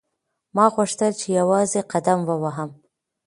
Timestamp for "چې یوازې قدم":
1.19-2.19